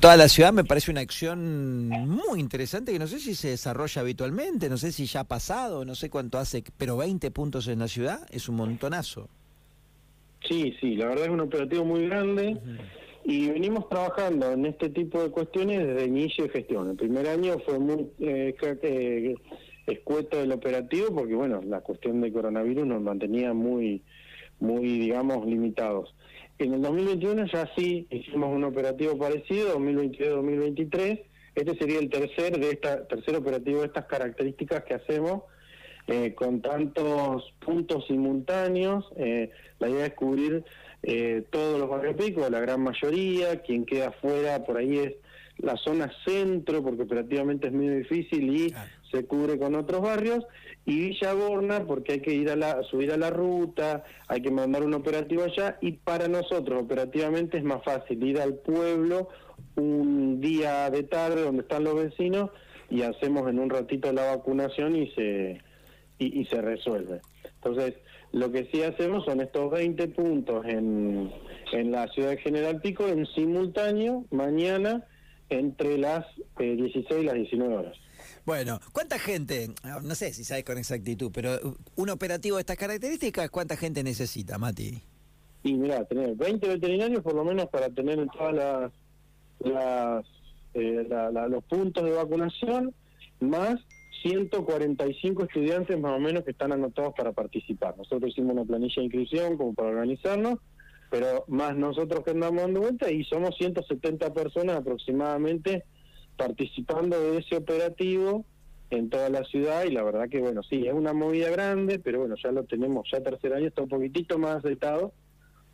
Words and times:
toda 0.00 0.16
la 0.16 0.28
ciudad 0.28 0.52
me 0.52 0.64
parece 0.64 0.90
una 0.90 1.00
acción 1.00 1.88
muy 1.88 2.40
interesante 2.40 2.92
que 2.92 2.98
no 2.98 3.06
sé 3.06 3.20
si 3.20 3.34
se 3.34 3.48
desarrolla 3.48 4.02
habitualmente, 4.02 4.68
no 4.68 4.76
sé 4.76 4.92
si 4.92 5.06
ya 5.06 5.20
ha 5.20 5.24
pasado, 5.24 5.84
no 5.84 5.94
sé 5.94 6.10
cuánto 6.10 6.38
hace, 6.38 6.64
pero 6.76 6.96
20 6.96 7.30
puntos 7.30 7.68
en 7.68 7.78
la 7.78 7.88
ciudad 7.88 8.26
es 8.30 8.48
un 8.48 8.56
montonazo. 8.56 9.28
Sí, 10.48 10.74
sí, 10.80 10.96
la 10.96 11.06
verdad 11.06 11.26
es 11.26 11.30
un 11.30 11.40
operativo 11.40 11.84
muy 11.84 12.06
grande 12.06 12.56
y 13.24 13.48
venimos 13.48 13.88
trabajando 13.88 14.52
en 14.52 14.66
este 14.66 14.90
tipo 14.90 15.22
de 15.22 15.30
cuestiones 15.30 15.78
desde 15.78 16.04
el 16.04 16.10
inicio 16.10 16.44
de 16.44 16.50
gestión. 16.50 16.90
El 16.90 16.96
primer 16.96 17.26
año 17.28 17.58
fue 17.64 17.78
muy 17.78 18.10
eh, 18.20 19.34
escueto 19.86 20.40
el 20.40 20.52
operativo 20.52 21.08
porque, 21.14 21.34
bueno, 21.34 21.60
la 21.64 21.80
cuestión 21.80 22.20
de 22.20 22.32
coronavirus 22.32 22.86
nos 22.86 23.02
mantenía 23.02 23.52
muy, 23.52 24.02
muy, 24.60 24.98
digamos, 24.98 25.46
limitados. 25.46 26.14
En 26.58 26.72
el 26.72 26.80
2021 26.80 27.46
ya 27.52 27.70
sí 27.76 28.06
hicimos 28.10 28.54
un 28.54 28.64
operativo 28.64 29.18
parecido, 29.18 29.78
2022-2023. 29.78 31.22
Este 31.54 31.76
sería 31.76 31.98
el 31.98 32.08
tercer 32.08 32.58
de 32.58 32.70
esta 32.70 33.06
tercer 33.06 33.36
operativo 33.36 33.80
de 33.80 33.86
estas 33.86 34.06
características 34.06 34.84
que 34.84 34.94
hacemos 34.94 35.42
eh, 36.06 36.34
con 36.34 36.62
tantos 36.62 37.52
puntos 37.58 38.06
simultáneos. 38.06 39.04
Eh, 39.16 39.50
la 39.78 39.90
idea 39.90 40.06
es 40.06 40.14
cubrir 40.14 40.64
eh, 41.02 41.44
todos 41.50 41.78
los 41.78 41.90
barrios 41.90 42.16
picos, 42.16 42.50
la 42.50 42.60
gran 42.60 42.80
mayoría. 42.80 43.60
Quien 43.60 43.84
queda 43.84 44.12
fuera 44.12 44.64
por 44.64 44.78
ahí 44.78 44.98
es 44.98 45.12
la 45.58 45.76
zona 45.76 46.10
centro, 46.24 46.82
porque 46.82 47.02
operativamente 47.02 47.66
es 47.66 47.72
muy 47.72 47.88
difícil 47.88 48.56
y 48.56 48.74
se 49.10 49.26
cubre 49.26 49.58
con 49.58 49.74
otros 49.74 50.02
barrios, 50.02 50.44
y 50.84 51.08
Villa 51.08 51.34
Borna, 51.34 51.84
porque 51.84 52.14
hay 52.14 52.20
que 52.20 52.34
ir 52.34 52.50
a 52.50 52.56
la, 52.56 52.82
subir 52.84 53.12
a 53.12 53.16
la 53.16 53.30
ruta, 53.30 54.04
hay 54.28 54.40
que 54.40 54.50
mandar 54.50 54.82
un 54.84 54.94
operativo 54.94 55.42
allá, 55.44 55.78
y 55.80 55.92
para 55.92 56.28
nosotros 56.28 56.82
operativamente 56.82 57.58
es 57.58 57.64
más 57.64 57.82
fácil 57.84 58.22
ir 58.24 58.40
al 58.40 58.54
pueblo 58.54 59.28
un 59.76 60.40
día 60.40 60.90
de 60.90 61.02
tarde 61.02 61.42
donde 61.42 61.62
están 61.62 61.84
los 61.84 61.94
vecinos 61.94 62.50
y 62.90 63.02
hacemos 63.02 63.48
en 63.48 63.58
un 63.58 63.70
ratito 63.70 64.12
la 64.12 64.36
vacunación 64.36 64.96
y 64.96 65.10
se, 65.12 65.60
y, 66.18 66.44
se 66.46 66.60
resuelve. 66.60 67.20
Entonces, 67.56 67.94
lo 68.32 68.50
que 68.52 68.68
sí 68.72 68.82
hacemos 68.82 69.24
son 69.24 69.40
estos 69.40 69.70
20 69.70 70.08
puntos 70.08 70.64
en, 70.66 71.30
en 71.72 71.90
la 71.90 72.06
ciudad 72.08 72.30
de 72.30 72.38
General 72.38 72.80
Pico 72.80 73.06
en 73.08 73.26
simultáneo, 73.26 74.24
mañana, 74.30 75.04
entre 75.48 75.98
las 75.98 76.24
16 76.58 77.10
eh, 77.10 77.20
y 77.20 77.24
las 77.24 77.34
19 77.34 77.76
horas. 77.76 77.96
Bueno, 78.46 78.78
¿cuánta 78.92 79.18
gente, 79.18 79.70
no 80.04 80.14
sé 80.14 80.32
si 80.32 80.44
sabes 80.44 80.62
con 80.62 80.78
exactitud, 80.78 81.32
pero 81.34 81.58
un 81.96 82.10
operativo 82.10 82.56
de 82.56 82.60
estas 82.60 82.76
características, 82.76 83.50
¿cuánta 83.50 83.76
gente 83.76 84.04
necesita, 84.04 84.56
Mati? 84.56 85.02
Y 85.64 85.74
mira, 85.74 86.04
tener 86.04 86.36
20 86.36 86.68
veterinarios 86.68 87.22
por 87.24 87.34
lo 87.34 87.44
menos 87.44 87.66
para 87.66 87.90
tener 87.90 88.24
todas 88.28 88.54
las, 88.54 88.92
las 89.58 90.24
eh, 90.74 91.08
los 91.48 91.64
puntos 91.64 92.04
de 92.04 92.12
vacunación, 92.12 92.94
más 93.40 93.80
145 94.22 95.42
estudiantes 95.42 95.98
más 95.98 96.12
o 96.12 96.20
menos 96.20 96.44
que 96.44 96.52
están 96.52 96.70
anotados 96.70 97.14
para 97.16 97.32
participar. 97.32 97.98
Nosotros 97.98 98.30
hicimos 98.30 98.52
una 98.52 98.64
planilla 98.64 98.94
de 98.94 99.04
inscripción 99.06 99.56
como 99.56 99.74
para 99.74 99.88
organizarnos, 99.88 100.60
pero 101.10 101.44
más 101.48 101.76
nosotros 101.76 102.22
que 102.22 102.30
andamos 102.30 102.62
dando 102.62 102.80
vuelta 102.80 103.10
y 103.10 103.24
somos 103.24 103.56
170 103.56 104.32
personas 104.32 104.76
aproximadamente 104.76 105.84
participando 106.36 107.20
de 107.20 107.38
ese 107.38 107.56
operativo 107.56 108.44
en 108.90 109.10
toda 109.10 109.28
la 109.28 109.44
ciudad 109.44 109.84
y 109.84 109.90
la 109.90 110.02
verdad 110.02 110.28
que 110.28 110.40
bueno, 110.40 110.62
sí, 110.62 110.86
es 110.86 110.94
una 110.94 111.12
movida 111.12 111.50
grande, 111.50 111.98
pero 111.98 112.20
bueno, 112.20 112.36
ya 112.42 112.52
lo 112.52 112.64
tenemos, 112.64 113.08
ya 113.10 113.22
tercer 113.22 113.52
año 113.52 113.66
está 113.66 113.82
un 113.82 113.88
poquitito 113.88 114.38
más 114.38 114.56
aceitado, 114.56 115.12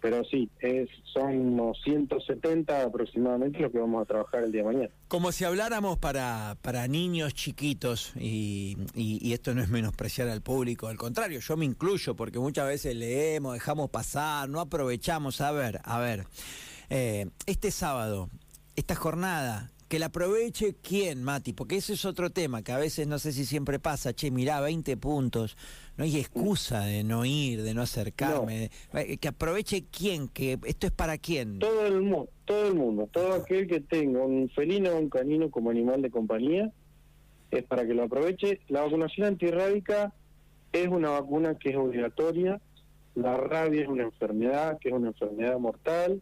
pero 0.00 0.22
sí, 0.24 0.48
son 1.12 1.54
unos 1.54 1.80
170 1.82 2.84
aproximadamente 2.84 3.58
lo 3.58 3.72
que 3.72 3.78
vamos 3.78 4.02
a 4.02 4.04
trabajar 4.04 4.44
el 4.44 4.52
día 4.52 4.62
de 4.62 4.66
mañana. 4.68 4.90
Como 5.08 5.32
si 5.32 5.44
habláramos 5.44 5.98
para, 5.98 6.56
para 6.62 6.86
niños 6.86 7.34
chiquitos, 7.34 8.12
y, 8.16 8.76
y, 8.94 9.32
esto 9.32 9.54
no 9.54 9.62
es 9.62 9.68
menospreciar 9.68 10.28
al 10.28 10.40
público, 10.40 10.86
al 10.86 10.96
contrario, 10.96 11.40
yo 11.40 11.56
me 11.56 11.64
incluyo 11.64 12.14
porque 12.14 12.38
muchas 12.38 12.68
veces 12.68 12.94
leemos, 12.94 13.54
dejamos 13.54 13.90
pasar, 13.90 14.48
no 14.48 14.60
aprovechamos. 14.60 15.40
A 15.40 15.50
ver, 15.50 15.80
a 15.82 15.98
ver, 15.98 16.26
eh, 16.90 17.26
este 17.46 17.72
sábado, 17.72 18.28
esta 18.76 18.94
jornada, 18.94 19.72
que 19.88 19.98
la 19.98 20.06
aproveche 20.06 20.76
quién, 20.82 21.24
Mati, 21.24 21.54
porque 21.54 21.76
ese 21.76 21.94
es 21.94 22.04
otro 22.04 22.30
tema 22.30 22.62
que 22.62 22.72
a 22.72 22.78
veces 22.78 23.06
no 23.06 23.18
sé 23.18 23.32
si 23.32 23.44
siempre 23.44 23.78
pasa, 23.78 24.12
che, 24.12 24.30
mirá, 24.30 24.60
20 24.60 24.96
puntos, 24.98 25.56
no 25.96 26.04
hay 26.04 26.18
excusa 26.18 26.84
de 26.84 27.02
no 27.02 27.24
ir, 27.24 27.62
de 27.62 27.72
no 27.72 27.82
acercarme, 27.82 28.70
eh, 28.92 29.16
que 29.16 29.28
aproveche 29.28 29.86
quién, 29.90 30.28
que 30.28 30.58
esto 30.64 30.86
es 30.86 30.92
para 30.92 31.16
quién. 31.16 31.58
Todo 31.58 31.86
el 31.86 32.02
mundo, 32.02 32.28
todo 32.44 32.68
el 32.68 32.74
mundo, 32.74 33.08
todo 33.10 33.32
aquel 33.32 33.66
que 33.66 33.80
tenga 33.80 34.24
un 34.24 34.50
felino 34.50 34.90
o 34.90 34.98
un 34.98 35.08
canino 35.08 35.50
como 35.50 35.70
animal 35.70 36.02
de 36.02 36.10
compañía, 36.10 36.70
es 37.50 37.64
para 37.64 37.86
que 37.86 37.94
lo 37.94 38.04
aproveche. 38.04 38.60
La 38.68 38.82
vacunación 38.82 39.26
antirrábica 39.26 40.12
es 40.72 40.88
una 40.88 41.10
vacuna 41.10 41.54
que 41.54 41.70
es 41.70 41.76
obligatoria, 41.76 42.60
la 43.14 43.36
rabia 43.36 43.82
es 43.82 43.88
una 43.88 44.04
enfermedad 44.04 44.78
que 44.78 44.90
es 44.90 44.94
una 44.94 45.08
enfermedad 45.08 45.58
mortal, 45.58 46.20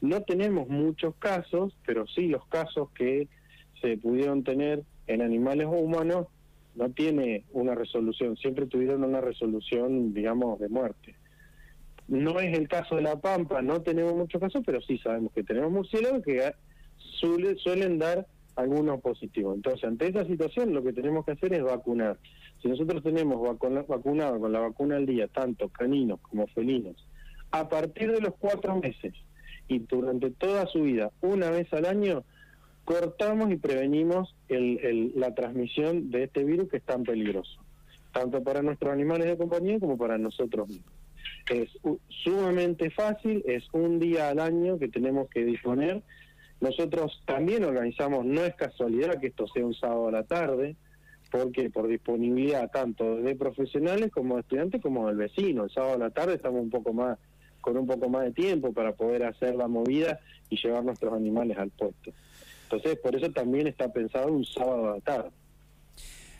no 0.00 0.22
tenemos 0.22 0.68
muchos 0.68 1.14
casos, 1.16 1.76
pero 1.86 2.06
sí 2.06 2.28
los 2.28 2.46
casos 2.46 2.90
que 2.90 3.28
se 3.80 3.96
pudieron 3.96 4.44
tener 4.44 4.84
en 5.06 5.22
animales 5.22 5.66
o 5.66 5.72
humanos 5.72 6.26
no 6.74 6.90
tiene 6.90 7.44
una 7.52 7.74
resolución, 7.74 8.36
siempre 8.36 8.66
tuvieron 8.66 9.02
una 9.02 9.20
resolución, 9.20 10.14
digamos, 10.14 10.60
de 10.60 10.68
muerte. 10.68 11.16
No 12.06 12.38
es 12.40 12.56
el 12.56 12.68
caso 12.68 12.96
de 12.96 13.02
la 13.02 13.20
Pampa, 13.20 13.60
no 13.62 13.82
tenemos 13.82 14.14
muchos 14.14 14.40
casos, 14.40 14.62
pero 14.64 14.80
sí 14.80 14.98
sabemos 14.98 15.32
que 15.32 15.42
tenemos 15.42 15.70
murciélagos 15.70 16.22
que 16.22 16.52
suelen 17.56 17.98
dar 17.98 18.26
algunos 18.56 19.00
positivos. 19.00 19.56
Entonces, 19.56 19.84
ante 19.84 20.06
esa 20.08 20.24
situación, 20.24 20.72
lo 20.72 20.82
que 20.82 20.92
tenemos 20.92 21.24
que 21.24 21.32
hacer 21.32 21.52
es 21.52 21.62
vacunar. 21.62 22.18
Si 22.62 22.68
nosotros 22.68 23.02
tenemos 23.02 23.40
vacunado 23.88 24.40
con 24.40 24.52
la 24.52 24.60
vacuna 24.60 24.96
al 24.96 25.06
día, 25.06 25.28
tanto 25.28 25.68
caninos 25.68 26.20
como 26.20 26.46
felinos, 26.48 26.96
a 27.50 27.68
partir 27.68 28.10
de 28.12 28.20
los 28.20 28.34
cuatro 28.38 28.76
meses, 28.76 29.14
y 29.68 29.80
durante 29.80 30.30
toda 30.30 30.66
su 30.66 30.82
vida, 30.82 31.10
una 31.20 31.50
vez 31.50 31.72
al 31.72 31.84
año, 31.84 32.24
cortamos 32.84 33.50
y 33.52 33.56
prevenimos 33.56 34.34
el, 34.48 35.12
la 35.14 35.34
transmisión 35.34 36.10
de 36.10 36.24
este 36.24 36.42
virus 36.42 36.70
que 36.70 36.78
es 36.78 36.82
tan 36.82 37.04
peligroso, 37.04 37.60
tanto 38.12 38.42
para 38.42 38.62
nuestros 38.62 38.92
animales 38.92 39.26
de 39.26 39.36
compañía 39.36 39.78
como 39.78 39.98
para 39.98 40.16
nosotros 40.16 40.68
mismos. 40.68 40.94
Es 41.50 41.68
sumamente 42.24 42.90
fácil, 42.90 43.42
es 43.46 43.64
un 43.72 43.98
día 43.98 44.30
al 44.30 44.38
año 44.40 44.78
que 44.78 44.88
tenemos 44.88 45.28
que 45.28 45.44
disponer. 45.44 46.02
Nosotros 46.60 47.22
también 47.26 47.64
organizamos, 47.64 48.24
no 48.24 48.42
es 48.42 48.54
casualidad 48.54 49.20
que 49.20 49.28
esto 49.28 49.46
sea 49.48 49.64
un 49.64 49.74
sábado 49.74 50.08
a 50.08 50.12
la 50.12 50.24
tarde, 50.24 50.76
porque 51.30 51.70
por 51.70 51.88
disponibilidad 51.88 52.70
tanto 52.70 53.16
de 53.16 53.36
profesionales 53.36 54.10
como 54.10 54.36
de 54.36 54.40
estudiantes 54.40 54.80
como 54.80 55.08
del 55.08 55.16
vecino. 55.16 55.64
El 55.64 55.70
sábado 55.70 55.94
a 55.94 55.98
la 55.98 56.10
tarde 56.10 56.34
estamos 56.34 56.62
un 56.62 56.70
poco 56.70 56.92
más 56.92 57.18
con 57.68 57.76
un 57.76 57.86
poco 57.86 58.08
más 58.08 58.24
de 58.24 58.32
tiempo 58.32 58.72
para 58.72 58.92
poder 58.92 59.24
hacer 59.24 59.54
la 59.54 59.68
movida 59.68 60.20
y 60.48 60.56
llevar 60.56 60.82
nuestros 60.82 61.12
animales 61.12 61.58
al 61.58 61.68
puesto. 61.68 62.12
Entonces, 62.62 62.98
por 62.98 63.14
eso 63.14 63.30
también 63.30 63.66
está 63.66 63.92
pensado 63.92 64.32
un 64.32 64.42
sábado 64.42 64.88
a 64.88 64.94
la 64.94 65.00
tarde. 65.00 65.30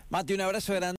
Mate, 0.08 0.34
un 0.34 0.40
abrazo 0.40 0.72
grande. 0.72 0.96